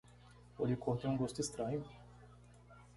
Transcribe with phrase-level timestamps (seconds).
[0.57, 1.83] O licor tem um gosto estranho.